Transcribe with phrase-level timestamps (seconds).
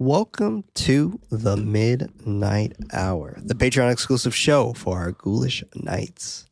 [0.00, 6.46] Welcome to the MidKnight Hour, the Patreon exclusive show for our ghoulish nights.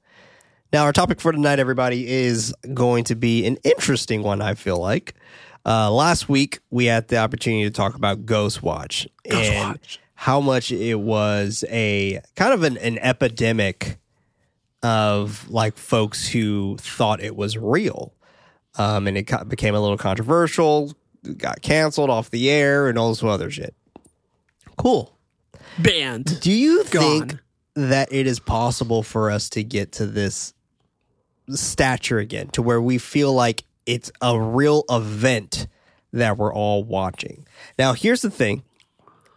[0.73, 4.79] Now, our topic for tonight, everybody, is going to be an interesting one, I feel
[4.79, 5.15] like.
[5.65, 10.01] Uh, last week, we had the opportunity to talk about Ghostwatch Ghost and Watch.
[10.15, 13.99] how much it was a kind of an, an epidemic
[14.83, 18.13] of like folks who thought it was real.
[18.75, 20.97] Um, and it became a little controversial,
[21.37, 23.75] got canceled off the air, and all this other shit.
[24.77, 25.17] Cool.
[25.79, 26.41] Banned.
[26.41, 27.29] Do you Gone.
[27.29, 27.39] think
[27.75, 30.55] that it is possible for us to get to this
[31.51, 35.67] stature again, to where we feel like it's a real event
[36.13, 37.47] that we're all watching?
[37.79, 38.63] Now, here's the thing.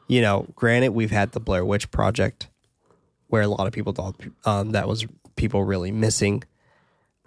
[0.08, 2.50] You know, granted, we've had the Blair Witch Project,
[3.28, 5.06] where a lot of people thought um, that was
[5.36, 6.44] people really missing.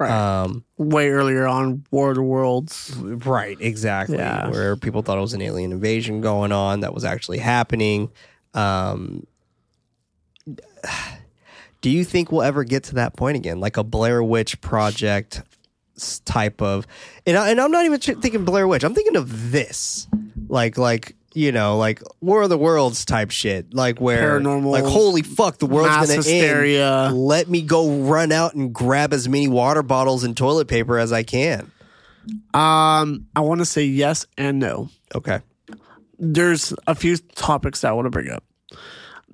[0.03, 0.43] Right.
[0.43, 2.95] Um, Way earlier on War of the Worlds.
[2.97, 4.19] Right, exactly.
[4.19, 4.49] Yeah.
[4.51, 8.11] Where people thought it was an alien invasion going on that was actually happening.
[8.55, 9.27] Um,
[11.81, 15.43] do you think we'll ever get to that point again, like a Blair Witch Project
[16.25, 16.87] type of?
[17.27, 18.83] And, I, and I'm not even thinking Blair Witch.
[18.83, 20.09] I'm thinking of this,
[20.49, 24.85] like like you know, like War of the Worlds type shit, like where Paranormal, like
[24.85, 27.07] holy fuck, the world's gonna hysteria.
[27.07, 27.19] end.
[27.19, 31.13] Let me go run out and grab as many water bottles and toilet paper as
[31.13, 31.71] I can.
[32.55, 34.89] Um, I want to say yes and no.
[35.15, 35.41] Okay.
[36.19, 38.45] There's a few topics that I want to bring up.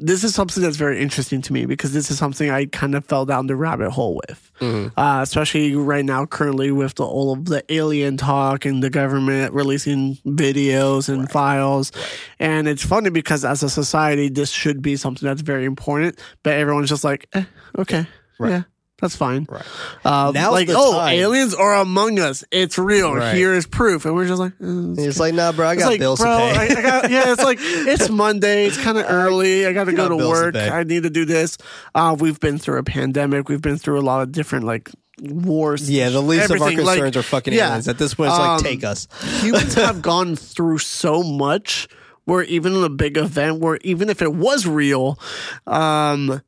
[0.00, 3.04] This is something that's very interesting to me because this is something I kind of
[3.04, 4.53] fell down the rabbit hole with,
[4.97, 9.53] uh, especially right now, currently with the, all of the alien talk and the government
[9.53, 11.91] releasing videos and files.
[12.38, 16.53] And it's funny because as a society, this should be something that's very important, but
[16.54, 17.44] everyone's just like, eh,
[17.76, 18.06] okay,
[18.50, 18.62] yeah,
[19.00, 19.47] that's fine.
[19.48, 19.64] Right.
[20.04, 21.14] Uh, Now's like, the oh, time.
[21.14, 22.42] aliens are among us.
[22.50, 23.14] It's real.
[23.14, 23.34] Right.
[23.34, 24.04] Here is proof.
[24.04, 26.54] And we're just like, eh, it's like, nah, bro, I got like, bills bro, to
[26.54, 26.75] pay.
[26.75, 28.66] I, I got, yeah, it's like it's Monday.
[28.66, 29.66] It's kind of early.
[29.66, 30.56] I got to go to bills to work.
[30.56, 31.59] I need to do this.
[31.94, 33.48] Uh, we've been through a pandemic.
[33.48, 35.88] We've been through a lot of different like wars.
[35.88, 36.84] yeah, the least of our everything.
[36.84, 37.69] Like, concerns are fucking yeah.
[37.69, 37.86] aliens.
[37.86, 39.06] At this point, it's like, Um, take us.
[39.42, 41.88] humans have gone through so much
[42.25, 45.19] where even in a big event where even if it was real
[45.66, 46.42] um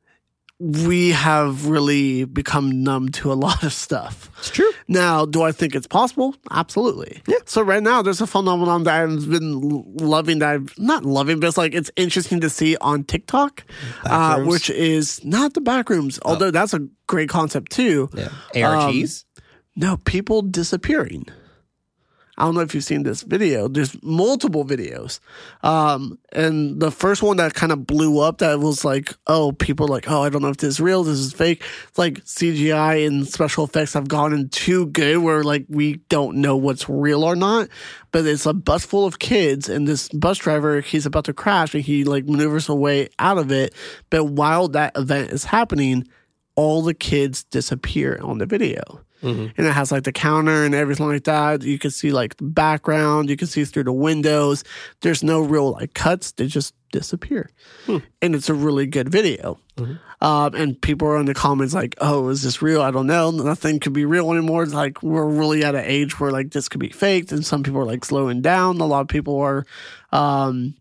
[0.62, 4.70] we have really become numb to a lot of stuff It's true.
[4.88, 9.02] now do i think it's possible absolutely yeah so right now there's a phenomenon that
[9.02, 9.58] i've been
[9.96, 13.64] loving that i've not loving but it's like it's interesting to see on tiktok
[14.04, 18.28] uh, which is not the backrooms although that's a great concept too Yeah.
[18.54, 19.24] ARGs?
[19.76, 21.24] no, people disappearing.
[22.38, 23.68] I don't know if you've seen this video.
[23.68, 25.20] There's multiple videos.
[25.62, 29.88] Um, and the first one that kind of blew up that was like, oh, people
[29.88, 31.62] like, oh, I don't know if this is real, this is fake.
[31.88, 36.56] It's like CGI and special effects have gone too good where like we don't know
[36.56, 37.68] what's real or not.
[38.12, 41.74] But it's a bus full of kids and this bus driver, he's about to crash
[41.74, 43.74] and he like maneuvers away out of it.
[44.08, 46.08] But while that event is happening,
[46.54, 49.00] all the kids disappear on the video.
[49.22, 51.62] And it has like the counter and everything like that.
[51.62, 54.64] You can see like the background, you can see through the windows.
[55.02, 57.50] There's no real like cuts, they just disappear.
[57.86, 59.58] And it's a really good video.
[60.22, 62.82] Um, and people are in the comments like, oh, is this real?
[62.82, 63.30] I don't know.
[63.30, 64.62] Nothing could be real anymore.
[64.64, 67.32] It's like we're really at an age where like this could be faked.
[67.32, 68.80] And some people are like slowing down.
[68.80, 69.64] A lot of people are,
[70.12, 70.74] um,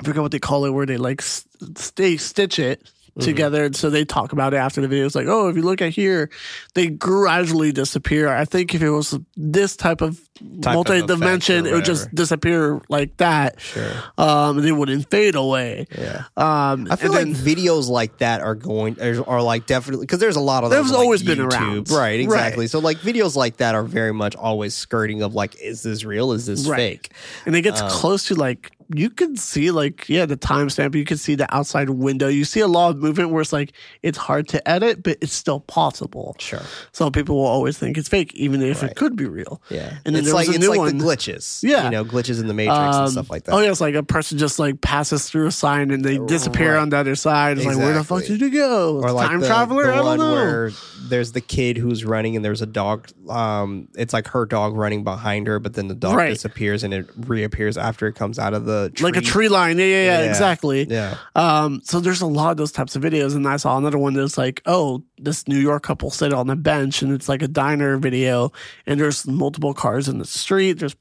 [0.00, 1.46] I forget what they call it, where they like s-
[1.76, 2.90] stay stitch it
[3.20, 3.64] together.
[3.64, 5.06] And so they talk about it after the video.
[5.06, 6.30] It's like, oh, if you look at here,
[6.74, 8.28] they gradually disappear.
[8.28, 10.18] I think if it was this type of
[10.60, 13.60] Type multi-dimension, effect or it would just disappear like that.
[13.60, 13.92] Sure.
[14.18, 15.86] Um, and it wouldn't fade away.
[15.96, 16.24] Yeah.
[16.36, 20.04] Um, I feel and like then- videos like that are going are, are like definitely
[20.06, 21.52] because there's a lot of They've those on, like, always been YouTube.
[21.52, 21.90] around.
[21.92, 22.18] right?
[22.18, 22.64] Exactly.
[22.64, 22.70] Right.
[22.70, 26.32] So like videos like that are very much always skirting of like, is this real?
[26.32, 26.76] Is this Right.
[26.76, 27.12] fake?
[27.46, 31.04] and it gets Um, close to like you can see like yeah the timestamp you
[31.04, 33.72] can see the outside window you see a lot of movement where it's like
[34.02, 36.60] it's hard to edit but it's still possible Sure.
[36.92, 38.90] so people will always think it's fake even if Right.
[38.90, 39.98] it could be real Yeah.
[40.04, 41.62] and then it's like it's new like one the glitches.
[41.62, 41.84] Yeah.
[41.84, 43.52] You know, glitches in the matrix and Um, stuff like that.
[43.52, 46.74] Oh yeah, it's like a person just like passes through a sign and they disappear
[46.74, 46.80] Right.
[46.82, 47.58] on the other side.
[47.58, 48.98] It's like where the fuck did you go?
[49.00, 49.86] or like Time the, traveler?
[49.86, 50.32] the I don't know.
[50.32, 50.70] where
[51.08, 55.04] there's the kid who's running and there's a dog um it's like her dog running
[55.04, 56.28] behind her but then the dog Right.
[56.32, 59.04] disappears and it reappears after it comes out of the tree.
[59.04, 59.78] like a tree line.
[59.78, 60.28] Yeah, yeah, yeah, Yeah.
[60.30, 60.86] exactly.
[60.88, 63.98] yeah Um, so there's a lot of those types of videos, and I saw another
[63.98, 67.42] one that's like, oh, this New York couple sit on a bench, and it's like
[67.42, 68.52] a diner video,
[68.86, 70.74] and there's multiple cars in the street.
[70.74, 70.96] There's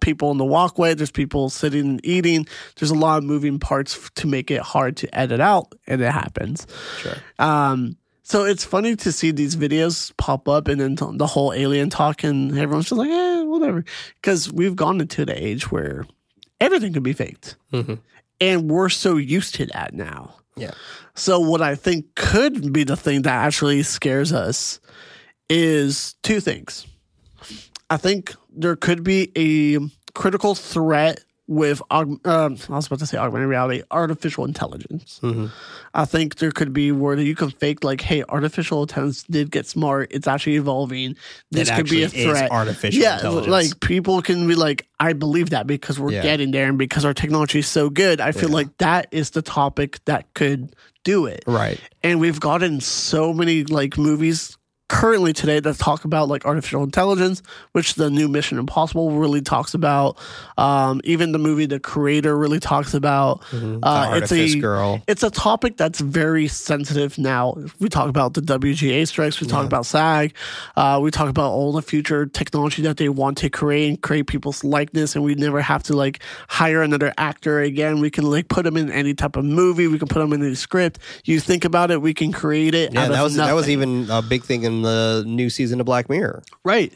[0.00, 0.94] people in the walkway.
[0.94, 2.46] There's people sitting and eating.
[2.78, 6.10] There's a lot of moving parts to make it hard to edit out, and it
[6.12, 6.66] happens.
[7.00, 11.52] sure Um, so it's funny to see these videos pop up, and then the whole
[11.52, 13.84] alien talk, and everyone's just like, eh, whatever,
[14.20, 16.06] because we've gone into the age where
[16.60, 17.98] everything can be faked, Mhm.
[18.40, 20.34] and we're so used to that now.
[20.56, 20.72] yeah
[21.14, 24.80] So what I think could be the thing that actually scares us
[25.50, 26.86] is two things.
[27.90, 29.78] I think there could be a
[30.14, 35.20] critical threat with um, I was about to say augmented reality, artificial intelligence.
[35.22, 35.50] Mhm.
[35.94, 39.66] I think there could be where you can fake like, hey, artificial intelligence did get
[39.66, 40.08] smart.
[40.10, 41.16] It's actually evolving.
[41.52, 42.50] This It could be a threat.
[42.50, 43.48] artificial yeah, intelligence.
[43.48, 46.22] like people can be like, I believe that because we're Yeah.
[46.22, 48.20] getting there and because our technology is so good.
[48.20, 48.56] I feel Yeah.
[48.56, 53.62] like that is the topic that could do it right and we've gotten so many
[53.62, 54.55] like movies
[54.88, 57.42] currently today that talk about like artificial intelligence
[57.72, 60.16] which the new mission impossible really talks about.
[60.56, 63.42] Um, even the movie the creator really talks about.
[63.52, 65.02] Uh, it's a girl.
[65.06, 67.56] it's a topic that's very sensitive now.
[67.80, 69.40] We talk about the wga strikes.
[69.40, 70.34] We talk about sag.
[70.76, 74.26] Uh, we talk about all the future technology that they want to create and create
[74.26, 78.00] people's likeness and we never have to like hire another actor again.
[78.00, 79.88] We can like put them in any type of movie.
[79.88, 80.98] We can put them in any script.
[81.24, 84.22] You think about it we can create it yeah that was that was even a
[84.22, 86.92] big thing in the new season of black mirror Right.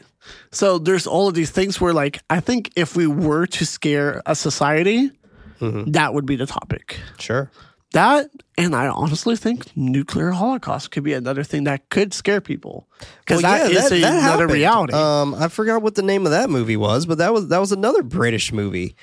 [0.51, 4.21] So there's all of these things where, like, I think if we were to scare
[4.25, 5.11] a society,
[5.59, 5.91] Mm-hmm.
[5.91, 6.99] that would be the topic.
[7.19, 7.51] sure
[7.93, 12.87] That, and I honestly think nuclear holocaust could be another thing that could scare people
[13.19, 14.51] because Well, that yeah, is that- a- that another happened.
[14.51, 14.93] reality.
[14.93, 17.71] Um, I forgot what the name of that movie was, but that was that was
[17.71, 18.95] another British movie.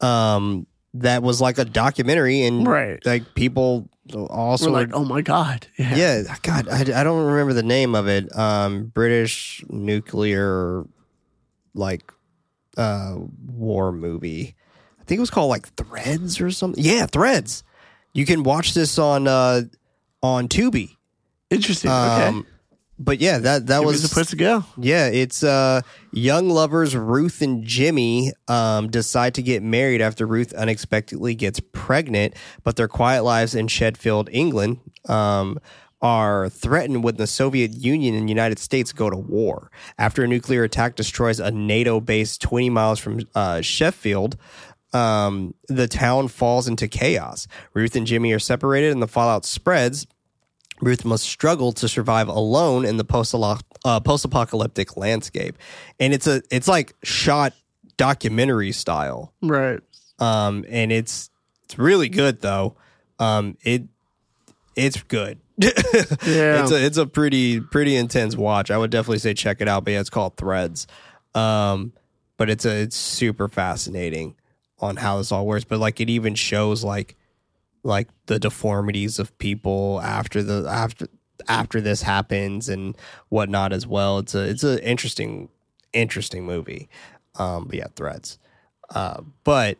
[0.00, 3.04] Um, that was like a documentary, and Right.
[3.06, 7.52] like people also we're like, oh my god, yeah, yeah, God, I, I don't remember
[7.52, 8.34] the name of it.
[8.36, 10.84] Um, British nuclear
[11.74, 12.12] like
[12.76, 13.16] uh
[13.46, 14.54] war movie.
[15.00, 16.82] I think it was called like Threads or something.
[16.82, 17.62] Yeah, Threads.
[18.12, 19.62] You can watch this on uh
[20.22, 20.96] on Tubi.
[21.50, 21.90] interesting.
[21.90, 22.46] okay, Um,
[22.98, 24.64] but yeah, that that was it's a place to go.
[24.76, 25.80] yeah, it's uh
[26.12, 32.34] young lovers Ruth and Jimmy um decide to get married after Ruth unexpectedly gets pregnant,
[32.62, 35.58] but their quiet lives in Sheffield, England, um
[36.02, 39.70] are threatened when the Soviet Union and United States go to war.
[39.98, 44.36] After a nuclear attack destroys a NATO base 20 miles from uh, Sheffield,
[44.92, 47.48] um, the town falls into chaos.
[47.72, 50.06] Ruth and Jimmy are separated and the fallout spreads.
[50.80, 55.56] Ruth must struggle to survive alone in the post uh, post-apocalyptic landscape,
[56.00, 57.52] and it's a it's like shot
[57.96, 59.80] documentary style, Right.
[60.18, 61.30] um, and it's
[61.64, 62.76] it's really good though.
[63.18, 63.84] Um, it
[64.76, 65.38] it's good.
[65.58, 65.70] yeah,
[66.26, 68.70] it's a it's a pretty pretty intense watch.
[68.72, 69.84] I would definitely say check it out.
[69.84, 70.86] But yeah, it's called Threads,
[71.34, 71.92] um,
[72.36, 74.34] but it's a it's super fascinating
[74.80, 75.64] on how this all works.
[75.64, 77.16] But like it even shows like
[77.84, 81.06] like the deformities of people after the after
[81.48, 82.96] after this happens and
[83.28, 84.18] whatnot as well.
[84.18, 85.48] It's a it's a interesting
[85.92, 86.88] interesting movie.
[87.36, 88.38] Um, but yeah, Threads.
[88.90, 89.78] Uh, but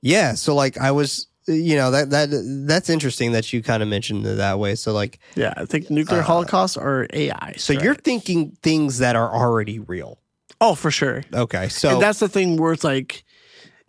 [0.00, 2.28] yeah, so like I was, you know that that
[2.66, 4.74] that's interesting that you kind of mentioned it that way.
[4.74, 7.32] So like, Yeah, I think nuclear holocaust or AI.
[7.34, 10.20] Uh, so you're thinking things that are already real.
[10.60, 11.24] oh for sure.
[11.34, 13.24] Okay, so and that's the thing where it's like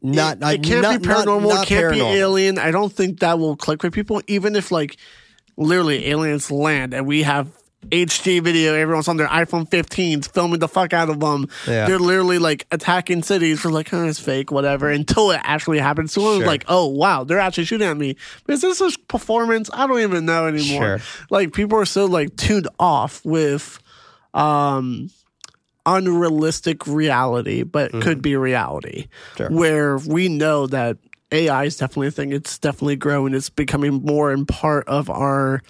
[0.02, 1.50] not it, it can't not- be paranormal.
[1.50, 2.58] not it can't be alien.
[2.58, 4.98] I don't think that will click with people, even if like
[5.58, 7.48] literally aliens land and we have
[7.92, 8.74] HD video.
[8.76, 11.48] Everyone's on their iPhone 15s filming the fuck out of them.
[11.66, 11.86] Yeah.
[11.88, 16.12] They're literally like attacking cities for like, oh, it's fake, whatever, until it actually happens.
[16.12, 16.46] So Sure.
[16.46, 18.18] like, oh, wow, they're actually shooting at me.
[18.50, 19.70] Is this a performance?
[19.72, 21.00] I don't even know anymore.
[21.00, 21.08] Sure.
[21.30, 23.80] Like, people are so like tuned off with
[24.34, 25.10] um
[25.98, 29.08] unrealistic reality, but could be reality.
[29.08, 29.38] Mm-hmm.
[29.38, 29.50] Sure.
[29.52, 30.98] Where we know that
[31.32, 32.32] AI is definitely a thing.
[32.32, 33.34] It's definitely growing.
[33.34, 35.62] It's becoming more and part of our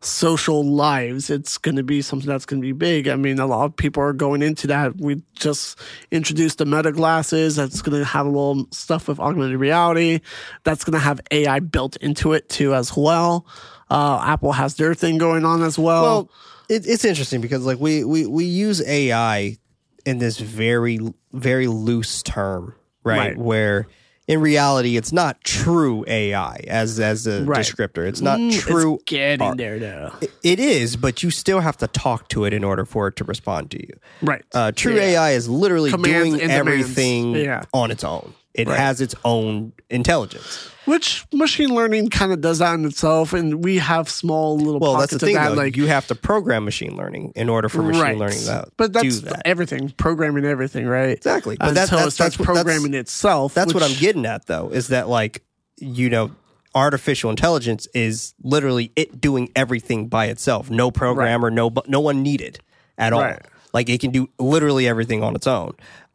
[0.00, 1.30] social lives.
[1.30, 3.08] It's going to be something that's going to be big.
[3.08, 4.96] I mean, a lot of people are going into that.
[4.96, 5.78] We just
[6.10, 7.56] introduced the Meta glasses.
[7.56, 10.20] That's going to have a little stuff with augmented reality.
[10.64, 13.46] That's going to have AI built into it too, as well.
[13.90, 16.02] Uh, Apple has their thing going on as well.
[16.02, 16.30] Well,
[16.68, 19.58] it, it's interesting because like we, we we use AI
[20.04, 20.98] in this very
[21.32, 23.18] very loose term, right?
[23.18, 23.38] Right.
[23.38, 23.86] Where
[24.26, 27.60] in reality it's not true AI as as a Right.
[27.60, 28.06] descriptor.
[28.06, 28.94] It's not Mm, true.
[28.94, 29.56] It's getting art.
[29.58, 30.12] there though.
[30.42, 33.24] It is, but you still have to talk to it in order for it to
[33.24, 33.92] respond to you.
[34.22, 34.42] Right.
[34.54, 35.02] Uh, true Yeah.
[35.02, 37.64] AI is literally Commands doing everything Yeah.
[37.74, 38.32] on its own.
[38.54, 38.78] It Right.
[38.78, 40.68] has its own intelligence.
[40.84, 44.92] Which machine learning kind of does that in itself, and we have small little Well,
[44.92, 45.48] that's pockets the thing, of that.
[45.50, 45.54] though.
[45.56, 49.02] like you have to program machine learning in order for machine learning to but that's
[49.02, 49.42] do that.
[49.44, 51.08] everything, programming everything, right?
[51.16, 51.56] Exactly.
[51.58, 53.54] But Until that- that's- it starts that's what- that's- programming itself.
[53.54, 55.42] That's what I'm getting at, though, is that like
[55.80, 56.30] you know,
[56.76, 60.70] artificial intelligence is literally it doing everything by itself.
[60.70, 62.60] No programmer, no bu- no one needed
[62.96, 63.20] at all.
[63.22, 63.40] Right.
[63.72, 65.72] Like it can do literally everything on its own.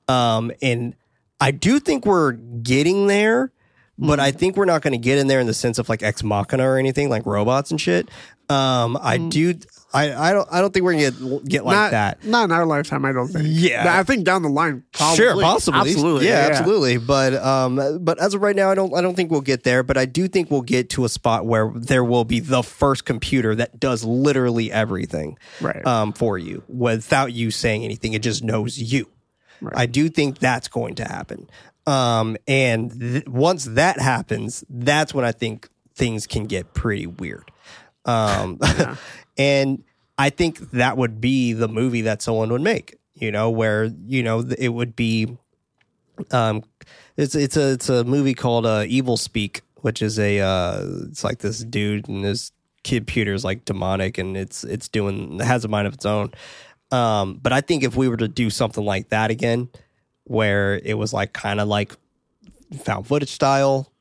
[0.07, 0.95] Um, and
[1.39, 3.51] I do think we're getting there,
[3.97, 4.23] but Mm.
[4.23, 6.23] I think we're not going to get in there in the sense of like ex
[6.23, 8.09] machina or anything like robots and shit.
[8.49, 9.55] Um, I do.
[9.93, 10.47] I, I don't.
[10.51, 11.81] I don't think we're gonna get get like Mm.
[11.81, 12.23] not, that.
[12.23, 13.45] Not in our lifetime, I don't think.
[13.47, 13.97] Yeah.
[13.99, 15.17] I think down the line, probably.
[15.17, 16.97] Sure, possibly, absolutely, yeah, absolutely.
[16.97, 19.81] But um, but as of right now, I don't, I don't think we'll get there.
[19.83, 23.05] But I do think we'll get to a spot where there will be the first
[23.05, 25.85] computer that does literally everything, Right.
[25.85, 28.13] Um, for you without you saying anything.
[28.13, 29.07] It just knows you.
[29.73, 31.49] I do think that's going to happen.
[31.85, 37.51] Um, and th- once that happens, that's when I think things can get pretty weird.
[38.05, 38.59] Um,
[39.37, 39.83] and
[40.17, 44.21] I think that would be the movie that someone would make, you know, where, you
[44.23, 45.37] know, it would be,
[46.31, 46.63] um,
[47.17, 51.39] it's, it's a, it's a movie called, uh, Evilspeak, which is a, uh, it's like
[51.39, 52.51] this dude and his
[52.83, 56.31] computer is like demonic and it's, it's doing, it has a mind of its own.
[56.91, 59.69] Um, but I think if we were to do something like that again,
[60.23, 61.93] where it was like kind of like
[62.83, 63.91] found footage style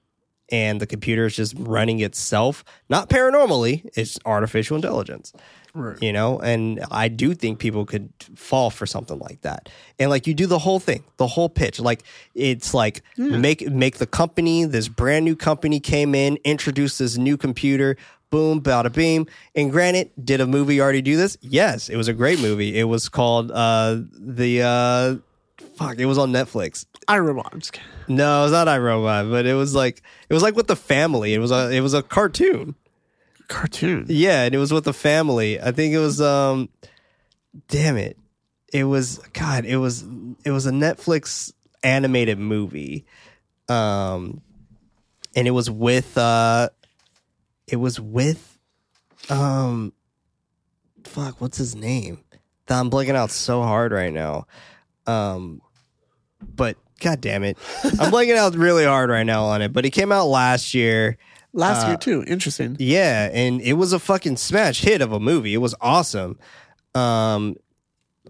[0.50, 5.32] and the computer is just running itself, not paranormally, it's artificial intelligence.
[5.74, 6.02] Right.
[6.02, 9.68] You know, and I do think people could fall for something like that.
[9.98, 11.78] And like you do the whole thing, the whole pitch.
[11.78, 12.02] Like
[12.34, 17.36] it's like make make the company, this brand new company came in, introduced this new
[17.36, 17.96] computer,
[18.30, 19.26] boom, bada beam.
[19.54, 21.36] And granted, did a movie already do this?
[21.40, 22.78] Yes, it was a great movie.
[22.78, 25.16] It was called uh the uh
[25.76, 26.86] fuck, it was on Netflix.
[27.06, 27.50] I robot.
[27.52, 27.88] I'm just kidding.
[28.08, 31.34] No, it's not iRobot, but it was like it was like with the family.
[31.34, 32.74] It was a it was a cartoon.
[33.48, 34.06] Cartoon.
[34.08, 35.60] Yeah, and it was with the family.
[35.60, 36.68] I think it was um
[37.68, 38.18] damn it.
[38.72, 40.04] It was god, it was
[40.44, 43.06] it was a Netflix animated movie.
[43.68, 44.42] Um
[45.36, 46.70] and it was with uh
[47.68, 48.58] it was with
[49.30, 49.92] um
[51.04, 52.22] fuck, what's his name?
[52.68, 54.46] I'm blanking out so hard right now.
[55.06, 55.60] Um
[56.54, 57.56] but god damn it.
[57.84, 61.16] I'm blanking out really hard right now on it, but it came out last year.
[61.52, 62.24] Last Uh, year too.
[62.26, 62.76] Interesting.
[62.78, 65.54] Yeah, and it was a fucking smash hit of a movie.
[65.54, 66.38] It was awesome.
[66.94, 67.56] Um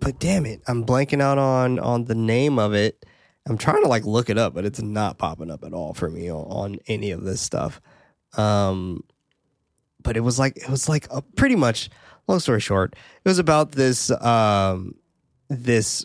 [0.01, 3.05] but damn it, I'm blanking out on on the name of it.
[3.47, 6.09] I'm trying to like look it up, but it's not popping up at all for
[6.11, 7.81] me on, on any of this stuff.
[8.37, 9.03] Um
[10.03, 11.91] but it was like it was like a pretty much
[12.27, 14.95] long story short, it was about this um
[15.49, 16.05] this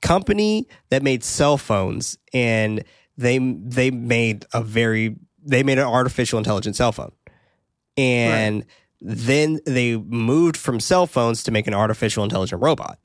[0.00, 2.82] company that made cell phones and
[3.16, 7.12] they they made a very they made an artificial intelligent cell phone.
[7.96, 8.64] And
[9.00, 12.98] then they moved from cell phones to make an artificial intelligent robot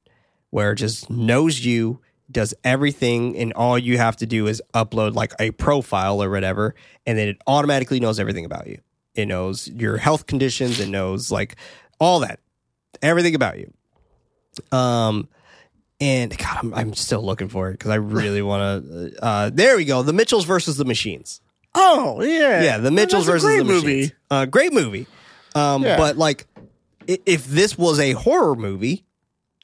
[0.51, 1.99] where it just knows you
[2.29, 6.75] does everything and all you have to do is upload like a profile or whatever
[7.05, 8.77] and then it automatically knows everything about you
[9.17, 11.55] it knows your health conditions it knows like
[11.99, 12.39] all that
[13.01, 13.71] everything about you
[14.71, 15.27] um
[15.99, 19.13] and God, I'm, I'm still looking for it because I really want to.
[19.23, 20.03] Uh, there we go.
[20.03, 21.41] The Mitchells versus the Machines.
[21.73, 22.61] Oh yeah.
[22.61, 23.87] Yeah, the Mitchells versus the movie.
[24.01, 24.11] Machines.
[24.29, 25.07] Uh, great movie.
[25.55, 25.97] Um, Yeah.
[25.97, 26.45] But like,
[27.07, 29.05] if this was a horror movie,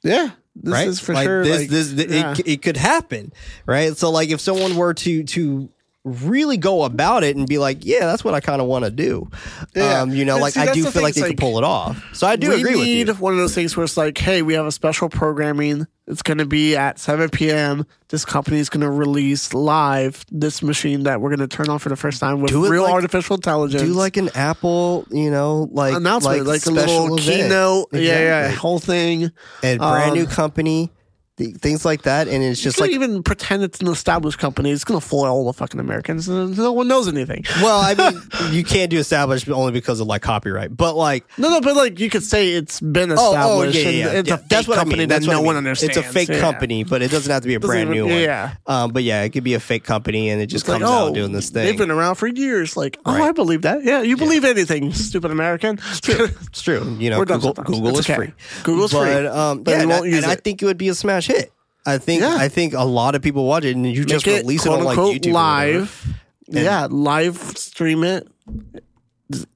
[0.02, 0.30] Yeah.
[0.56, 0.88] This right?
[0.88, 1.44] is for like sure.
[1.44, 2.32] This, like, this, th- yeah.
[2.32, 3.32] it, it could happen,
[3.64, 3.96] right?
[3.96, 5.68] So like, if someone were to to
[6.04, 8.90] really go about it and be like, yeah, that's what I kind of want to
[8.90, 9.30] do.
[9.74, 10.02] Yeah.
[10.02, 11.64] Um, you know, And like see, I do feel like they it's could pull it
[11.64, 12.04] off.
[12.12, 13.06] So I do we agree with you.
[13.14, 15.86] one of those things where it's like, hey, we have a special programming.
[16.06, 17.86] It's going to be at 7 p.m.
[18.10, 21.78] This company is going to release live this machine that we're going to turn on
[21.78, 23.82] for the first time with real like- artificial intelligence.
[23.82, 27.42] Do like an Apple, you know, like announcement, like, a special little event.
[27.44, 29.32] keynote, yeah, yeah, whole thing.
[29.62, 30.90] And brand Um, new company,
[31.36, 34.70] th- things like that, and it's Just like, even pretend it's an established company.
[34.70, 36.28] It's going to fool all the fucking Americans.
[36.28, 37.44] and No one knows anything.
[37.62, 38.20] well, I mean,
[38.52, 41.98] you can't do established only because of like copyright, but like, No, no, but like
[42.00, 44.06] you could say it's been oh, oh, yeah, yeah, yeah.
[44.12, 44.34] It's yeah.
[44.34, 45.08] a fake That's what I company mean.
[45.08, 45.46] that That's what no I mean.
[45.46, 45.96] one understands.
[45.96, 48.20] It's a fake company, but it doesn't have to be a brand even- new one.
[48.22, 48.54] yeah.
[48.66, 50.90] Um, but yeah, it could be a fake company, and it just It's like, comes
[50.90, 51.64] oh, out doing this thing.
[51.66, 52.76] They've been around for years.
[52.76, 53.28] Like, oh, Right.
[53.28, 53.84] I believe that.
[53.84, 55.78] Yeah, you believe anything, stupid American.
[55.90, 56.28] It's true.
[56.42, 56.96] it's true.
[56.98, 57.52] You know, We're Google.
[57.54, 58.14] Google It's is okay.
[58.16, 58.32] free.
[58.62, 60.66] Google's but, free, Um, but yeah, we and, won't I, use and I think it
[60.66, 61.52] would be a smash hit.
[61.86, 62.36] I think Yeah.
[62.36, 64.84] I think a lot of people watch it, and you just Make release it on
[64.84, 65.78] like unquote YouTube or whatever.
[65.80, 66.06] live.
[66.48, 68.26] yeah, live stream it.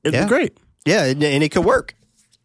[0.04, 0.26] Yeah.
[0.28, 0.56] great.
[0.84, 1.94] Yeah, and, and it could work.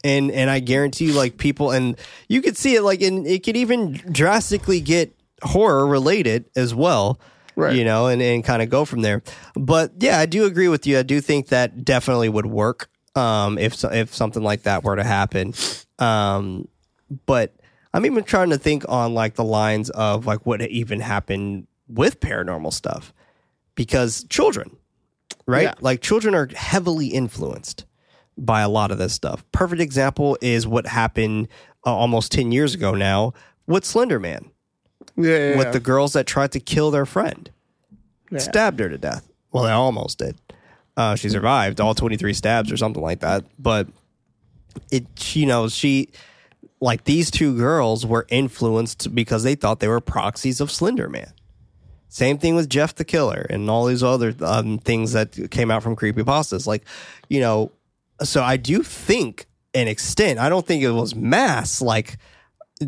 [0.03, 3.43] And and I guarantee you, like people, and you could see it, like, and it
[3.43, 7.19] could even drastically get horror related as well.
[7.55, 7.75] Right.
[7.75, 9.21] You know, and, and kind of go from there.
[9.55, 10.97] But yeah, I do agree with you.
[10.99, 14.95] I do think that definitely would work um, if so- if something like that were
[14.97, 15.53] to happen.
[15.99, 16.67] Um,
[17.25, 17.53] but
[17.93, 22.19] I'm even trying to think on like the lines of like what even happened with
[22.19, 23.13] paranormal stuff
[23.75, 24.75] because children,
[25.45, 25.63] right?
[25.63, 25.73] Yeah.
[25.79, 27.85] Like children are heavily influenced
[28.37, 29.45] by a lot of this stuff.
[29.51, 31.47] Perfect example is what happened
[31.85, 33.33] uh, almost 10 years ago now
[33.67, 34.49] with Slender Man,
[35.15, 37.49] Yeah, yeah, with the girls that tried to kill their friend,
[38.37, 39.27] stabbed her to death.
[39.51, 40.35] Well, they almost did.
[40.97, 43.43] Uh, she survived all 23 stabs or something like that.
[43.59, 43.87] But
[44.91, 46.09] it, you know, she,
[46.83, 51.31] like these two girls were influenced because they thought they were proxies of Slender Man.
[52.09, 55.81] Same thing with Jeff the Killer and all these other um, things that came out
[55.81, 56.67] from creepypastas.
[56.67, 56.83] Like,
[57.29, 57.71] you know,
[58.21, 62.17] so I do think an extent, I don't think it was mass, like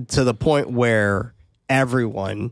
[0.09, 1.33] to the point where
[1.69, 2.51] everyone,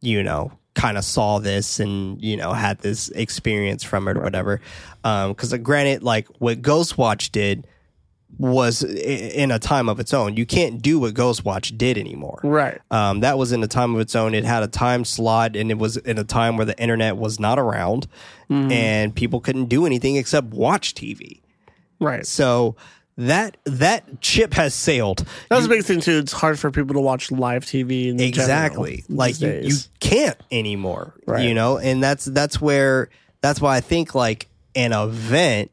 [0.00, 4.22] you know, kind of saw this and, you know, had this experience from it or
[4.22, 4.60] whatever.
[5.02, 7.66] Because, granted, like what Ghostwatch did
[8.38, 10.36] was in a time of its own.
[10.36, 12.40] You can't do what Ghostwatch did anymore.
[12.42, 12.80] Right.
[12.90, 14.34] Um, that was in a time of its own.
[14.34, 17.38] It had a time slot, and it was in a time where the internet was
[17.40, 18.06] not around,
[18.48, 21.40] and people couldn't do anything except watch TV.
[22.00, 22.26] Right.
[22.26, 22.76] So
[23.16, 25.24] that that chip has sailed.
[25.48, 26.18] That's a big thing too.
[26.18, 28.08] It's hard for people to watch live TV.
[28.08, 31.44] In exactly general like you, you can't anymore Right.
[31.46, 33.08] you know and that's that's where
[33.40, 35.70] that's why i think like an event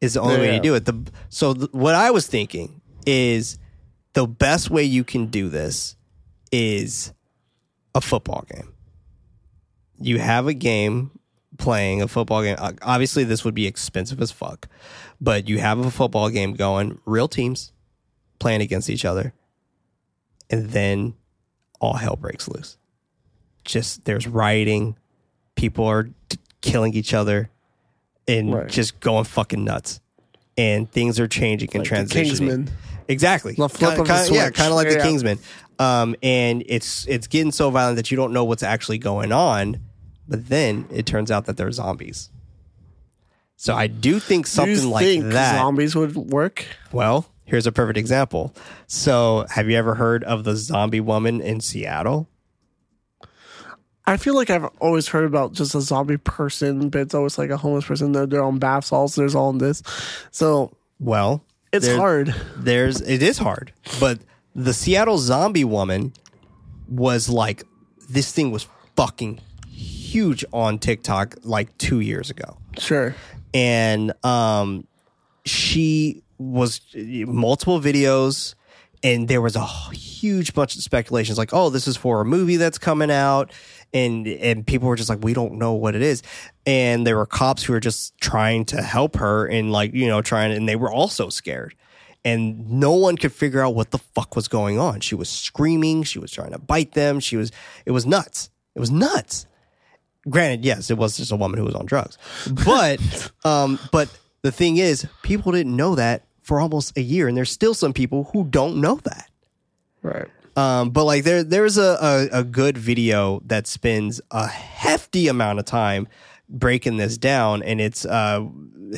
[0.00, 0.84] is the only way to do it.
[0.84, 3.58] The so th- what i was thinking is
[4.12, 5.96] the best way you can do this
[6.52, 7.12] is
[7.94, 8.72] a football game.
[10.00, 11.10] You have a game
[11.58, 12.56] playing a football game.
[12.82, 14.68] Obviously this would be expensive as fuck
[15.20, 17.72] but you have a football game going real teams
[18.38, 19.34] playing against each other
[20.48, 21.14] and then
[21.80, 22.78] all hell breaks loose.
[23.64, 24.96] Just there's rioting,
[25.54, 27.50] people are t- killing each other,
[28.38, 28.68] and Right.
[28.68, 30.00] just going fucking nuts.
[30.56, 32.24] And things are changing and Like the transitioning.
[32.26, 32.70] Kingsman.
[33.08, 33.54] Exactly.
[33.54, 35.02] The flip Kinda- of kinda- Yeah, kind of like the Yeah.
[35.02, 35.38] Kingsman.
[35.78, 39.78] Um, and it's it's getting so violent that you don't know what's actually going on.
[40.28, 42.30] But then it turns out that they're zombies.
[43.56, 45.56] So I do think something you like think that.
[45.56, 46.64] zombies would work?
[46.92, 48.54] Well, here's a perfect example.
[48.86, 52.28] So, have you ever heard of the zombie woman in Seattle?
[54.10, 57.50] I feel like I've always heard about just a zombie person, but it's always like
[57.50, 58.12] a homeless person.
[58.12, 59.14] They're, they're on bath salts.
[59.14, 59.82] There's all this,
[60.30, 62.34] so Well, it's there- hard.
[62.56, 64.18] There's it is hard, but
[64.54, 66.12] the Seattle zombie woman
[66.88, 67.62] was like
[68.08, 72.56] this thing was fucking huge on TikTok like 2 years ago.
[72.78, 73.14] Sure.
[73.54, 74.86] and um
[75.44, 78.54] she was multiple videos
[79.02, 82.56] and there was a huge bunch of speculations like oh this is for a movie
[82.56, 83.50] that's coming out
[83.92, 86.22] and and people were just like we don't know what it is.
[86.66, 90.22] And there were cops who were just trying to help her and like you know
[90.22, 91.74] trying and they were also scared.
[92.22, 95.00] And no one could figure out what the fuck was going on.
[95.00, 96.02] She was screaming.
[96.02, 97.18] She was trying to bite them.
[97.18, 97.50] She was
[97.86, 98.50] it was nuts.
[98.74, 99.46] It was nuts.
[100.28, 102.18] Granted, yes, it was just a woman who was on drugs.
[102.64, 103.00] But
[103.44, 104.10] um, but
[104.42, 107.92] the thing is, people didn't know that for almost a year, and there's still some
[107.92, 109.30] people who don't know that.
[110.02, 110.28] Right.
[110.56, 115.58] Um, but like there there's a, a, a good video that spends a hefty amount
[115.58, 116.08] of time
[116.48, 118.44] breaking this down, and it's uh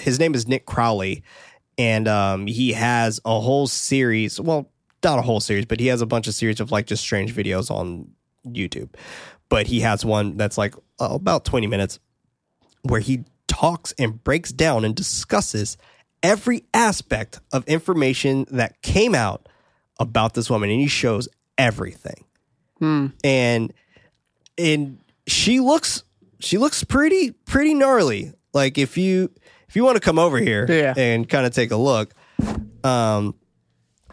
[0.00, 1.22] his name is Nick Crowley,
[1.76, 4.70] and um he has a whole series, well,
[5.04, 7.34] not a whole series, but he has a bunch of series of like just strange
[7.34, 8.08] videos on
[8.46, 8.94] YouTube.
[9.48, 11.98] But he has one that's like about 20 minutes
[12.82, 15.76] where he talks and breaks down and discusses
[16.22, 19.48] every aspect of information that came out
[19.98, 21.28] about this woman and he shows
[21.62, 22.24] everything.
[23.24, 23.72] And
[24.58, 24.98] and
[25.28, 26.02] she looks
[26.40, 28.32] she looks pretty pretty gnarly.
[28.52, 29.30] Like if you
[29.68, 30.92] if you want to come over here Yeah.
[30.96, 32.12] and kind of take a look,
[32.82, 33.36] um,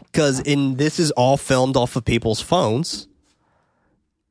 [0.04, 3.08] because in this is all filmed off of people's phones,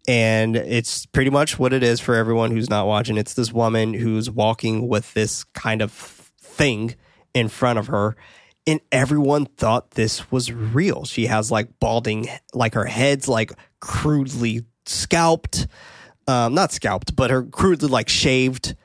[0.08, 3.18] and it's pretty much what it is for everyone who's not watching.
[3.18, 6.96] It's this woman who's walking with this kind of thing
[7.34, 8.16] in front of her.
[8.70, 11.06] And everyone thought this was real.
[11.06, 15.68] She has like balding, like her head's like crudely scalped
[16.30, 18.76] um, not scalped, but her crudely like shaved.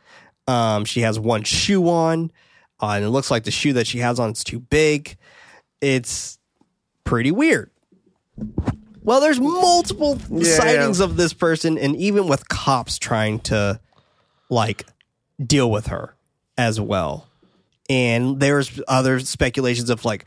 [0.49, 2.33] Um, she has one shoe on,
[2.81, 5.16] uh, and it looks like the shoe that she has on is too big.
[5.83, 6.38] It's
[7.05, 7.70] pretty weird.
[9.03, 11.05] Well, there's multiple Yeah, sightings yeah.
[11.05, 13.79] of this person, and even with cops trying to
[14.49, 14.87] like
[15.44, 16.14] deal with her
[16.57, 17.29] as well.
[17.90, 20.25] And there's other speculations of like,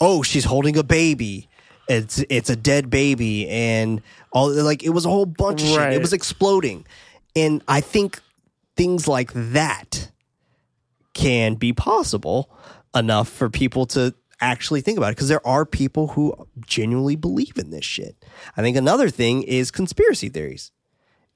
[0.00, 1.48] oh, she's holding a baby.
[1.88, 5.92] It's it's a dead baby, and all like it was a whole bunch of shit.
[5.92, 6.84] It was exploding,
[7.36, 8.20] and I think
[8.76, 10.10] things like that
[11.14, 12.50] can be possible
[12.94, 17.56] enough for people to actually think about it because there are people who genuinely believe
[17.56, 18.16] in this shit.
[18.56, 20.72] I think another thing is conspiracy theories.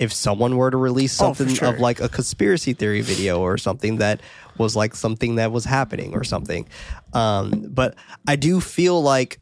[0.00, 1.68] If someone were to release Oh, something sure.
[1.68, 4.20] of like a conspiracy theory video or something that
[4.58, 6.66] was like something that was happening or something,
[7.12, 7.94] um, but
[8.26, 9.40] I do feel like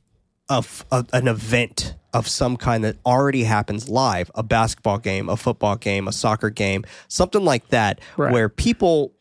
[0.51, 5.37] a a- an event of some kind that already happens live a basketball game, a
[5.37, 8.33] football game, a soccer game, something like that, Right.
[8.33, 9.13] where people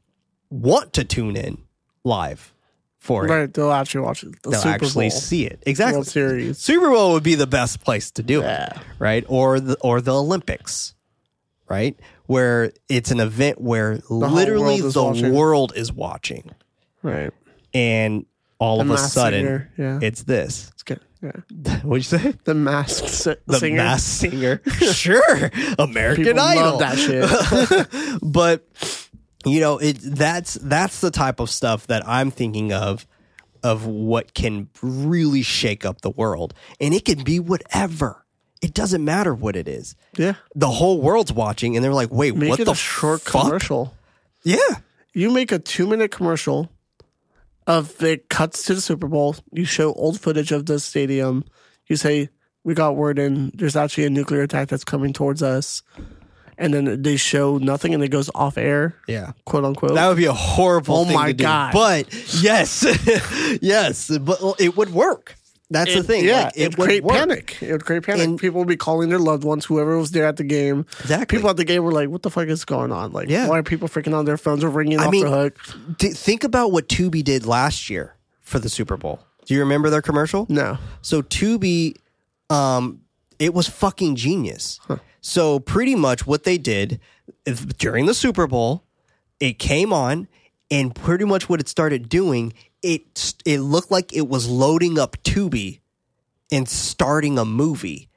[0.50, 1.58] want to tune in
[2.06, 2.54] live
[2.98, 3.30] for it.
[3.30, 4.42] Right, they'll actually watch it.
[4.42, 5.62] The They'll Super actually Bowl, see it.
[5.66, 5.98] Exactly.
[5.98, 6.58] World Series.
[6.58, 8.68] Super Bowl would be the best place to do Yeah.
[8.68, 9.26] it, right?
[9.28, 10.94] Or the or the Olympics,
[11.70, 11.98] right?
[12.26, 15.34] Where it's an event where literally world is the watching.
[15.34, 16.52] world is watching,
[17.04, 17.32] Right.
[17.74, 18.26] and
[18.60, 20.00] all of a Masked sudden Singer, yeah.
[20.02, 20.70] it's this.
[20.74, 21.00] It's good.
[21.22, 21.32] Yeah.
[21.84, 22.34] What'd you say?
[22.44, 23.78] The masked si- the singer.
[23.78, 24.62] mass singer.
[24.94, 26.64] sure, American People Idol.
[26.64, 28.22] love that shit.
[28.22, 28.68] but
[29.46, 33.06] you know, it that's that's the type of stuff that I'm thinking of
[33.64, 38.24] of what can really shake up the world, and it can be whatever.
[38.62, 39.96] It doesn't matter what it is.
[40.18, 40.34] yeah.
[40.56, 43.94] The whole world's watching, and they're like, "Wait, Make what the short fuck?" commercial.
[44.44, 44.58] Yeah,
[45.14, 46.70] You make a two minute commercial
[47.66, 49.36] of it cuts to the Super Bowl.
[49.52, 51.44] You show old footage of the stadium.
[51.88, 52.30] You say,
[52.64, 55.84] We got word in, there's actually a nuclear attack that's coming towards us.
[56.58, 59.34] And then they show nothing and it goes off air, yeah.
[59.46, 59.94] quote unquote.
[59.94, 60.96] That would be a horrible.
[60.98, 61.44] Oh thing my to do.
[61.44, 61.72] God.
[61.74, 62.84] But yes,
[63.62, 65.36] yes, but it would work.
[65.70, 66.24] That's the thing.
[66.24, 67.16] Yeah, Like, it, would would create work.
[67.16, 67.58] panic.
[67.62, 68.26] It would create panic.
[68.26, 70.86] And- people would be calling their loved ones, whoever was there at the game.
[71.02, 71.38] Exactly.
[71.38, 73.12] People at the game were like, "What the fuck is going on?
[73.12, 73.48] Like, Yeah.
[73.50, 74.20] why are people freaking out?
[74.20, 75.60] On their phones or ringing I off mean- the hook."
[75.98, 79.20] Th- think about what Tubi did last year for the Super Bowl.
[79.46, 80.46] Do you remember their commercial?
[80.50, 81.96] No, So Tubi,
[82.50, 83.02] um,
[83.40, 84.80] it was fucking genius.
[85.22, 87.00] So pretty much what they did
[87.78, 88.84] during the Super Bowl,
[89.42, 90.28] it came on,
[90.72, 95.18] and pretty much what it started doing, it it looked like it was loading up
[95.24, 95.80] Tubi
[96.52, 98.08] and starting a movie.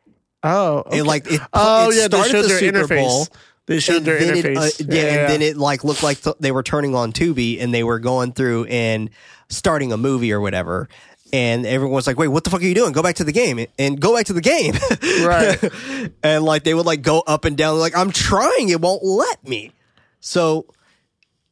[0.42, 1.40] oh, It like it.
[1.53, 2.96] oh it yeah, they started showed the their Super interface.
[3.09, 3.27] Bowl,
[3.66, 4.81] They showed their then it, interface.
[4.81, 7.73] uh, yeah, and then it like looked like th- they were turning on Tubi and
[7.75, 9.11] they were going through and
[9.49, 10.88] starting a movie or whatever.
[11.33, 12.90] And everyone was like, "Wait, what the fuck are you doing?
[12.92, 14.75] Go back to the game and go back to the game."
[15.25, 15.62] Right.
[16.25, 17.79] and like they would like go up and down.
[17.79, 19.70] Like I'm trying, it won't let me.
[20.20, 20.66] So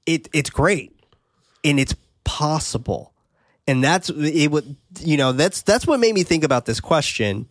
[0.04, 0.92] it it's great
[1.64, 1.94] and it's
[2.28, 3.14] possible,
[3.66, 4.48] and that's it.
[4.48, 7.48] Would you know that's that's what made me think about this question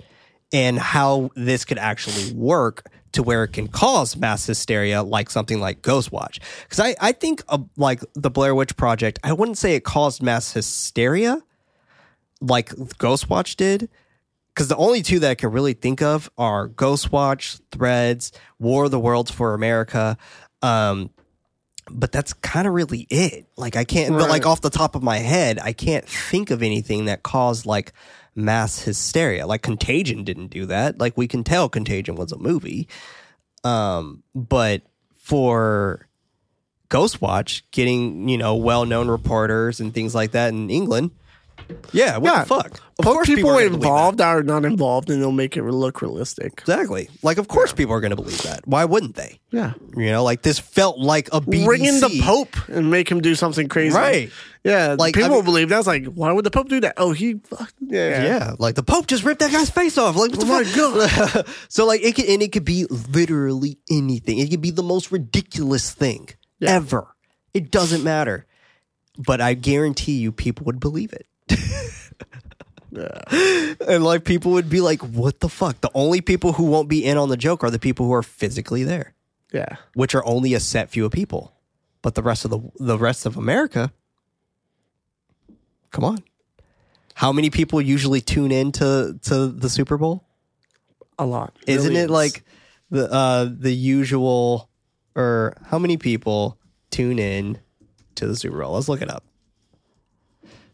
[0.54, 5.60] and how this could actually work to where it can cause mass hysteria like something
[5.60, 6.40] like Ghostwatch.
[6.64, 10.22] Because I, I think uh, like the Blair Witch Project, I wouldn't say it caused
[10.22, 11.42] mass hysteria
[12.40, 13.90] like Ghostwatch did.
[14.54, 18.92] Because the only two that I can really think of are Ghostwatch, Threads, War of
[18.92, 20.18] the Worlds for America.
[20.62, 21.12] Um,
[21.90, 23.48] but that's kind of really it.
[23.56, 26.64] Like I can't, but like off the top of my head, I can't think of
[26.64, 27.94] anything that caused like
[28.36, 29.48] mass hysteria.
[29.48, 31.00] Like Contagion didn't do that.
[31.00, 32.88] Like we can tell Contagion was a movie.
[33.64, 34.84] Um, but
[35.20, 36.08] for
[36.90, 41.12] Ghostwatch, getting you know well known reporters and things like that in England,
[41.92, 42.82] yeah, what yeah, the fuck?
[43.00, 43.76] Of Put people, are believe that.
[43.76, 46.54] involved are not involved, and they'll make it look realistic.
[46.60, 47.10] Exactly.
[47.22, 48.68] Like, of course, people are going to believe that.
[48.68, 49.40] Why wouldn't they?
[49.52, 49.74] Yeah.
[49.96, 51.68] You know, like this felt like a BBC.
[51.68, 53.96] Ring in the Pope and make him do something crazy.
[53.96, 54.32] Right.
[54.64, 54.96] Yeah.
[54.98, 56.96] Like, people I mean- will believe that's like, why would the Pope do that?
[56.98, 57.40] Oh, he.
[57.80, 58.24] Yeah.
[58.24, 60.16] Yeah, like the Pope just ripped that guy's face off.
[60.16, 60.46] Like, what the
[60.80, 61.48] Oh my fuck?
[61.70, 64.40] so, like, it could, and it could be literally anything.
[64.40, 66.30] It could be the most ridiculous thing
[66.62, 67.08] ever.
[67.54, 68.46] It doesn't matter.
[69.20, 71.26] But I guarantee you, people would believe it.
[73.88, 75.82] And like people would be like, what the fuck?
[75.82, 78.24] The only people who won't be in on the joke are the people who are
[78.24, 79.14] physically there,
[79.54, 79.76] Yeah.
[79.94, 81.54] which are only a set few of people.
[82.02, 83.92] But the rest of the the rest of America,
[85.92, 86.20] come on.
[87.16, 90.24] How many people usually tune in to, to the Super Bowl?
[91.20, 91.56] A lot.
[91.68, 92.44] Isn't it like
[92.90, 94.70] the uh the usual
[95.16, 96.58] or how many people
[96.92, 97.60] tune in
[98.16, 98.74] to the Super Bowl?
[98.74, 99.24] Let's look it up.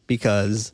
[0.08, 0.74] Because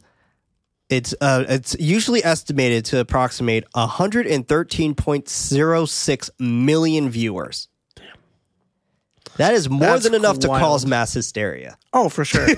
[0.90, 7.68] it's uh it's usually estimated to approximate 113.06 million viewers.
[7.96, 8.06] Damn.
[9.38, 11.78] That is more That's than enough to cause mass hysteria.
[11.94, 12.48] Oh, for sure.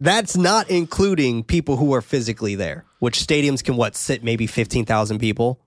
[0.00, 5.18] That's not including people who are physically there, which stadiums can what sit maybe 15,000
[5.18, 5.60] people.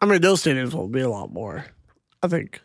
[0.00, 1.66] I mean, those stadiums will be a lot more.
[2.22, 2.62] I think.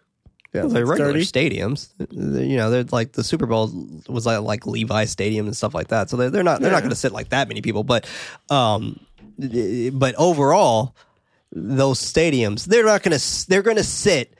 [0.54, 1.26] Yeah, they're regular 30.
[1.26, 1.90] stadiums.
[2.12, 3.70] You know, they're like the Super Bowl
[4.08, 6.10] was like, like Levi Stadium and stuff like that.
[6.10, 7.84] So they're, they're not they're not going to sit like that many people.
[7.84, 8.08] But
[8.50, 9.00] um,
[9.38, 10.96] but overall,
[11.52, 14.34] those stadiums they're not going to they're going to sit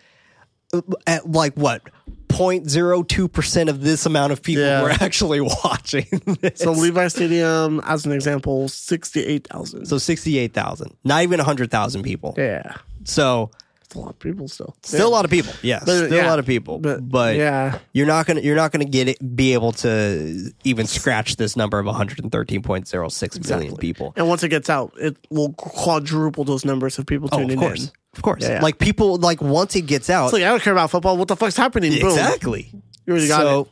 [1.08, 1.82] at like what.
[2.30, 4.84] 0.02 percent of this amount of people Yeah.
[4.84, 6.06] were actually watching.
[6.42, 6.60] This.
[6.60, 9.88] So Levi Stadium, as an example, sixty-eight thousand.
[9.88, 12.36] So sixty eight thousand, not even hundred thousand people.
[12.38, 13.50] yeah, So
[13.90, 14.76] it's a lot of people still.
[14.84, 15.52] still a lot of people.
[15.64, 16.78] Yeah, But, still a lot of people.
[16.78, 17.80] But, but, yeah.
[17.92, 21.80] you're not gonna you're not gonna get it be able to even scratch this number
[21.80, 24.14] of 113.06 million people.
[24.16, 27.62] And once it gets out, it will quadruple those numbers of people Oh, tuning of
[27.64, 27.92] course, in.
[28.16, 28.44] of course.
[28.44, 28.62] Yeah, yeah.
[28.62, 31.18] Like people like once it gets out, It's like I don't care about football.
[31.18, 32.00] What the fuck's happening?
[32.00, 32.10] Boom.
[32.12, 32.70] exactly.
[33.08, 33.68] You already got so, it.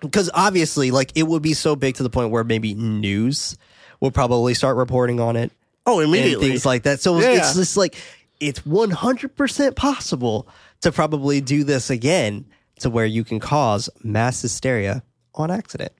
[0.00, 3.56] because obviously, like it would be so big to the point where maybe news
[4.00, 5.50] will probably start reporting on it.
[5.86, 6.50] Oh, and immediately.
[6.50, 7.00] things like that.
[7.00, 7.38] So Yeah.
[7.38, 7.96] it's just like
[8.42, 10.48] it's 100% possible
[10.82, 12.44] to probably do this again
[12.80, 15.02] to where you can cause mass hysteria
[15.34, 15.92] on accident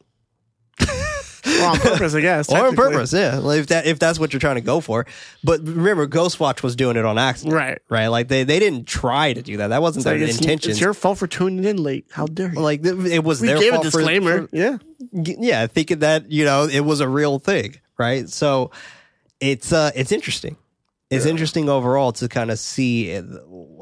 [0.80, 2.48] or on purpose, I guess.
[2.52, 3.12] or on purpose.
[3.12, 5.06] Yeah, like if that if that's what you're trying to go for.
[5.44, 7.78] But remember, Ghostwatch was doing it on accident, Right.
[7.88, 8.06] Right?
[8.08, 9.68] Like they they didn't try to do that.
[9.68, 10.70] That wasn't Like, their it's, intention.
[10.72, 12.06] it's your fault for tuning in late.
[12.12, 12.60] How dare you?
[12.60, 14.46] like it was we their gave a fault for- disclaimer.
[14.48, 14.78] for- yeah.
[15.12, 18.28] yeah, thinking that you know it was a real thing, right?
[18.28, 18.70] So
[19.40, 20.56] it's uh it's interesting.
[21.12, 23.22] It's interesting overall to kind of see uh,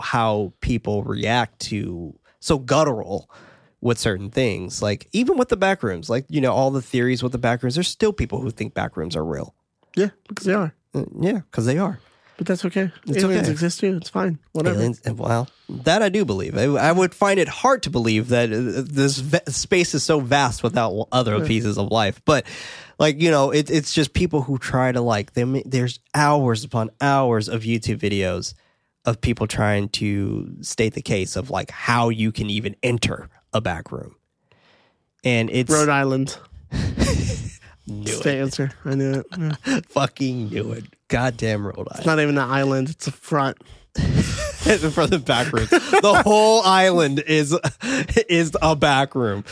[0.03, 3.31] how people react to so guttural
[3.81, 4.83] with certain things.
[4.83, 7.75] Like even with the backrooms, like you know all the theories with the backrooms.
[7.75, 9.55] There's still people who think backrooms are real.
[9.97, 10.75] Yeah, because they are.
[10.95, 12.01] Uh, Yeah, because they are.
[12.41, 12.91] But that's okay.
[13.07, 13.53] It's Aliens okay.
[13.53, 13.99] exist too.
[13.99, 14.39] It's fine.
[14.53, 14.77] Whatever.
[14.77, 16.57] Aliens, and well, that I do believe.
[16.57, 20.21] I, I would find it hard to believe that uh, this va- space is so
[20.21, 22.23] vast without other pieces of life.
[22.25, 22.47] But
[22.99, 25.61] like you know, it, it's just people who try to like them.
[25.67, 28.55] There's hours upon hours of YouTube videos
[29.05, 33.61] of people trying to state the case of like how you can even enter a
[33.61, 34.15] back room,
[35.25, 36.39] and it's Rhode Island.
[36.73, 38.23] knew It's it.
[38.25, 38.71] the answer.
[38.87, 39.27] I knew it.
[39.67, 39.81] Yeah.
[39.89, 40.85] fucking knew it.
[41.11, 41.97] Goddamn Rhode Island.
[41.97, 42.89] It's not even an island.
[42.89, 43.59] It's a front.
[43.95, 45.67] for the back room.
[46.01, 47.55] The whole island is
[48.29, 49.45] is a back room.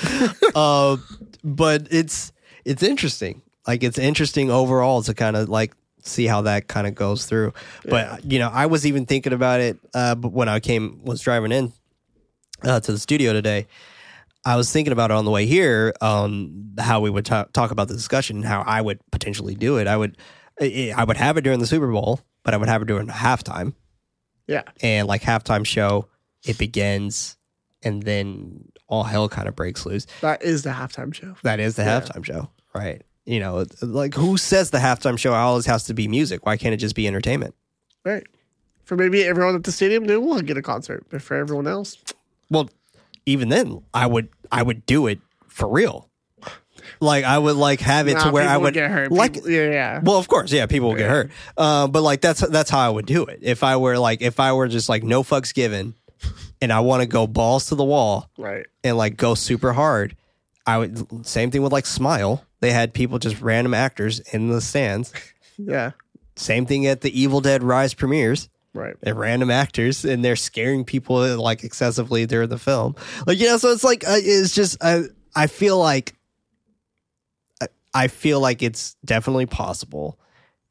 [0.54, 0.96] Uh,
[1.44, 2.32] but it's
[2.64, 3.42] it's interesting.
[3.66, 7.52] Like it's interesting overall to kind of like see how that kind of goes through.
[7.84, 11.52] But you know, I was even thinking about it uh, when I came was driving
[11.52, 11.72] in
[12.62, 13.66] uh, to the studio today.
[14.44, 17.70] I was thinking about it on the way here, um, how we would ta- talk
[17.70, 19.86] about the discussion, how I would potentially do it.
[19.86, 20.16] I would,
[20.60, 23.74] I would have it during the Super Bowl, but I would have it during halftime
[24.46, 24.62] Yeah.
[24.82, 26.08] and like halftime show,
[26.44, 27.36] it begins,
[27.82, 30.06] and then all hell kind of breaks loose.
[30.20, 31.36] That is the halftime show.
[31.42, 33.02] That is the halftime show, right?
[33.26, 36.46] You know, like who says the halftime show always has to be music?
[36.46, 37.54] Why can't it just be entertainment?
[38.04, 38.26] Right.
[38.84, 41.04] For maybe everyone at the stadium, they will get a concert.
[41.10, 41.98] But for everyone else,
[42.48, 42.70] Well,
[43.26, 46.07] even then, I would I would do it for real.
[47.00, 49.12] Like I would like have it nah, to where I would get hurt.
[49.12, 50.00] like People- yeah, yeah.
[50.02, 51.30] Well, of course, yeah, people will get hurt.
[51.56, 53.40] Uh, but like that's that's how I would do it.
[53.42, 55.94] If I were like if I were just like no fucks given,
[56.60, 58.66] and I want to go balls to the wall, right.
[58.84, 60.16] and like go super hard.
[60.66, 62.44] I would same thing with like Smile.
[62.60, 65.12] They had people just random actors in the stands.
[65.56, 65.92] Yeah.
[66.36, 68.48] Same thing at the Evil Dead Rise premieres.
[68.74, 68.94] Right.
[69.00, 72.94] They're random actors and they're scaring people like excessively during the film.
[73.26, 76.14] Like you know, so it's like uh, it's just I I feel like
[78.04, 80.18] I- feel like it's definitely possible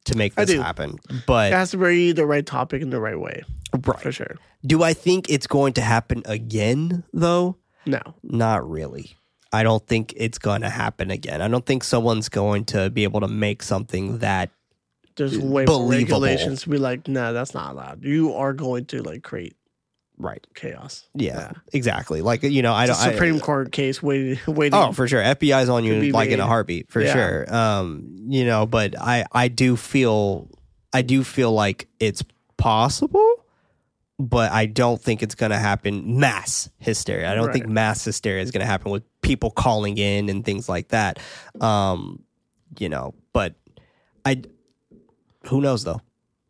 [0.06, 0.98] to make this happen.
[1.26, 3.44] But It has to be the right topic in the right way.
[3.86, 4.00] right.
[4.00, 4.38] For sure.
[4.66, 7.58] do I think it's going to happen again though?
[7.86, 8.00] No.
[8.24, 9.18] Not really.
[9.52, 11.42] I don't think it's going to happen again.
[11.42, 14.50] I don't think someone's going to be able to make something that
[15.18, 18.04] There's way more regulations to be like, no, that's not allowed.
[18.06, 19.56] You are going to like create
[20.18, 20.46] right.
[20.56, 21.08] chaos.
[21.14, 22.22] Yeah, exactly.
[22.22, 22.98] Like you know, I don't.
[22.98, 24.78] I- Supreme Court case waiting, waiting.
[24.80, 25.22] Oh, for sure.
[25.22, 27.14] FBI's on you like in a heartbeat, for Yeah.
[27.14, 27.54] sure.
[27.56, 30.50] Um, you know, but I I do feel
[30.94, 32.24] I do feel like it's
[32.58, 33.46] possible,
[34.20, 37.32] but I don't think it's going to happen mass hysteria.
[37.32, 40.68] I don't think mass hysteria is going to happen with people calling in and things
[40.68, 41.20] like that.
[41.62, 42.24] Um,
[42.80, 43.56] you know, but
[44.26, 44.42] I
[45.46, 46.02] who knows though?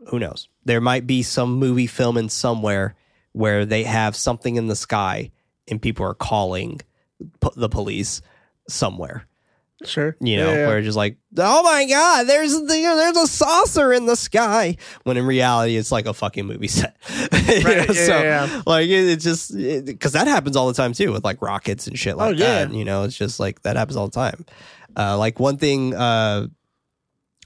[0.08, 0.48] Who knows?
[0.64, 2.96] There might be some movie filming somewhere
[3.38, 5.32] where they have something in the sky
[5.68, 6.82] and people are calling
[7.42, 8.22] p- the police
[8.68, 9.26] somewhere.
[9.86, 10.16] sure.
[10.20, 10.68] You know, Yeah, yeah.
[10.68, 14.78] where it's just like, oh my god, there's know, there's a saucer in the sky.
[15.04, 16.98] When in reality, it's like a fucking movie set.
[17.32, 18.62] Right, know, yeah, so yeah, yeah.
[18.66, 21.98] like it, it just because that happens all the time too with like rockets and
[21.98, 22.66] shit like Oh, yeah.
[22.66, 22.74] that.
[22.74, 24.46] You know, it's just like that happens all the time.
[24.98, 25.94] Uh, like one thing.
[25.94, 26.48] Uh,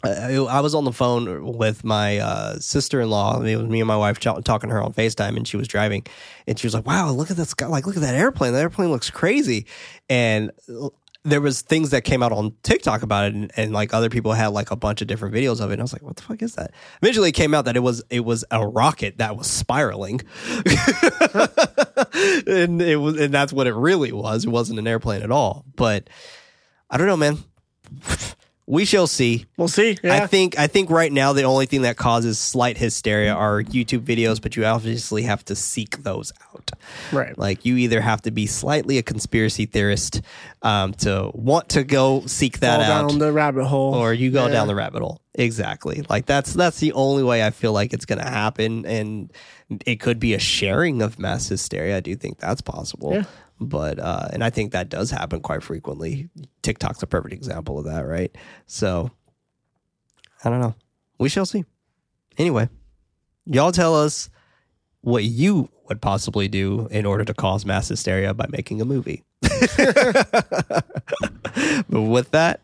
[0.04, 3.42] I, I was on the phone with my uh, sister-in-law.
[3.42, 5.68] It was me and my wife ch- talking to her on Facetime, and she was
[5.68, 6.06] driving,
[6.48, 7.68] and she was like, "Wow, look at this guy!
[7.68, 8.54] Like, look at that airplane.
[8.54, 9.68] That airplane looks crazy."
[10.10, 10.52] And
[11.24, 14.34] there was things that came out on TikTok about it, and, and like other people
[14.34, 15.74] had like a bunch of different videos of it.
[15.74, 17.82] And I was like, "What the fuck is that?" Eventually, it came out that it
[17.82, 20.22] was it was a rocket that was spiraling,
[22.48, 24.46] and it was, and that's what it really was.
[24.46, 25.64] It wasn't an airplane at all.
[25.76, 26.10] But
[26.90, 27.38] I don't know, man.
[28.72, 29.48] We shall see.
[29.58, 29.98] We'll see.
[30.02, 30.24] Yeah.
[30.24, 34.00] I think I think right now the only thing that causes slight hysteria are YouTube
[34.06, 36.72] videos, but you obviously have to seek those out.
[37.12, 37.38] right.
[37.38, 40.22] Like you either have to be slightly a conspiracy theorist
[40.62, 43.94] um, to want to go seek that Fall out, down the rabbit hole.
[43.94, 44.54] or you go Yeah.
[44.54, 45.20] down the rabbit hole.
[45.36, 46.06] Exactly.
[46.10, 49.32] Like that's that's the only way I feel like it's going to happen, and
[49.86, 51.98] it could be a sharing of mass hysteria.
[51.98, 53.16] I do think that's possible.
[53.16, 53.24] Yeah.
[53.62, 56.30] But uh, and I think that does happen quite frequently.
[56.64, 58.36] TikTok's a perfect example of that, right?
[58.66, 59.12] So
[60.44, 60.74] I don't know.
[61.20, 61.64] We shall see.
[62.40, 62.70] Anyway,
[63.46, 64.32] y'all tell us
[65.02, 69.24] what you would possibly do in order to cause mass hysteria by making a movie.
[69.42, 70.84] but
[71.92, 72.62] with that,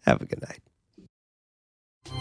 [0.00, 0.63] have a good night.